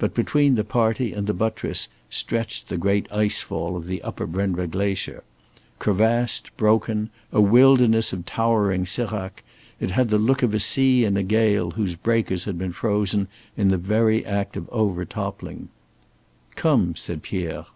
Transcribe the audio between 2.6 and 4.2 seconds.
the great ice fall of the